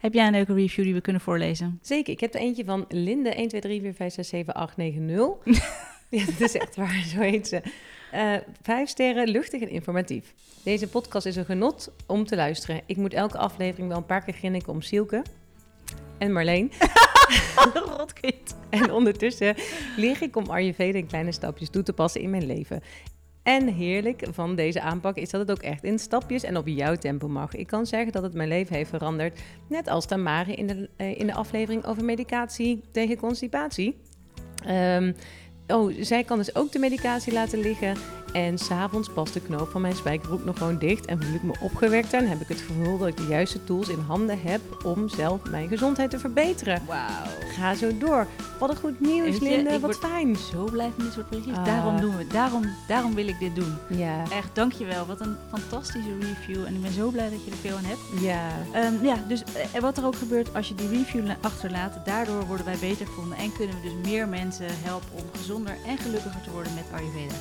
[0.00, 1.78] heb jij een leuke review die we kunnen voorlezen?
[1.82, 4.76] Zeker, ik heb er eentje van Linde 1, 2, 3, 4, 5, 6, 7, 8,
[4.76, 5.40] 9, 0.
[6.08, 7.62] ja, dat is echt waar, zo heet ze.
[8.14, 10.34] Eh, vijf sterren, luchtig en informatief.
[10.62, 12.80] Deze podcast is een genot om te luisteren.
[12.86, 15.22] Ik moet elke aflevering wel een paar keer grinniken om Sielke
[16.18, 16.72] en Marleen.
[17.96, 18.56] Rotkind.
[18.70, 19.54] En ondertussen
[19.96, 22.82] leer ik om Ayurveda in kleine stapjes toe te passen in mijn leven.
[23.42, 26.94] En heerlijk van deze aanpak is dat het ook echt in stapjes en op jouw
[26.94, 27.54] tempo mag.
[27.54, 29.40] Ik kan zeggen dat het mijn leven heeft veranderd.
[29.68, 33.96] Net als Tamare in de, eh, in de aflevering over medicatie tegen constipatie.
[34.64, 35.12] Ehm,
[35.68, 37.96] oh, zij kan dus ook de medicatie laten liggen.
[38.34, 41.04] En s'avonds past de knoop van mijn spijkerbroek nog gewoon dicht.
[41.06, 43.88] En voel ik me opgewekt en heb ik het gevoel dat ik de juiste tools
[43.88, 46.82] in handen heb om zelf mijn gezondheid te verbeteren.
[46.86, 47.24] Wauw.
[47.58, 48.26] Ga zo door.
[48.58, 49.70] Wat een goed nieuws, Linde.
[49.70, 50.36] Wat word- fijn.
[50.36, 51.56] Zo blij van dit soort berichtjes.
[51.56, 51.64] Ah.
[51.64, 52.30] Daarom doen we het.
[52.30, 53.74] Daarom, daarom wil ik dit doen.
[53.88, 54.22] Ja.
[54.30, 55.06] Echt, dankjewel.
[55.06, 56.64] Wat een fantastische review.
[56.64, 58.00] En ik ben zo blij dat je er veel aan hebt.
[58.22, 58.48] Ja.
[58.72, 59.42] Ehm, ja, dus
[59.72, 63.06] eh, wat er ook gebeurt als je die review la- achterlaat, daardoor worden wij beter
[63.06, 66.84] gevonden en kunnen we dus meer mensen helpen om gezonder en gelukkiger te worden met
[67.00, 67.34] Ayurveda.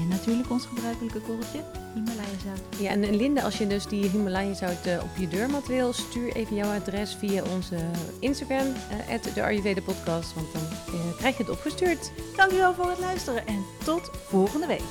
[0.00, 1.60] En natuurlijk ons gebruikelijke korreltje,
[1.94, 2.80] Himalaya zout.
[2.80, 6.32] ja, en Linde, als je dus die Himalaya zout eh, op je deurmat wil, stuur
[6.32, 7.76] even jouw adres via onze
[8.20, 12.12] Instagram, uh, de Ayurveda podcast, want dan eh, krijg je het opgestuurd.
[12.36, 14.82] Dankjewel voor het luisteren en tot volgende week.